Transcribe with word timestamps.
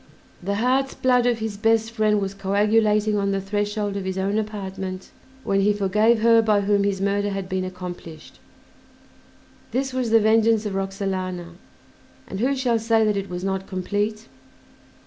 The 0.41 0.55
heart's 0.55 0.95
blood 0.95 1.27
of 1.27 1.37
his 1.37 1.57
best 1.57 1.91
friend 1.91 2.19
was 2.19 2.33
coagulating 2.33 3.15
on 3.17 3.29
the 3.29 3.39
threshold 3.39 3.95
of 3.95 4.03
his 4.03 4.17
own 4.17 4.39
apartment 4.39 5.11
when 5.43 5.61
he 5.61 5.73
forgave 5.73 6.21
her 6.23 6.41
by 6.41 6.61
whom 6.61 6.83
his 6.85 6.99
murder 6.99 7.29
had 7.29 7.47
been 7.47 7.63
accomplished. 7.63 8.39
This 9.69 9.93
was 9.93 10.09
the 10.09 10.19
vengeance 10.19 10.65
of 10.65 10.73
Roxalana, 10.73 11.53
and 12.27 12.39
who 12.39 12.55
shall 12.55 12.79
say 12.79 13.05
that 13.05 13.15
it 13.15 13.29
was 13.29 13.43
not 13.43 13.67
complete? 13.67 14.27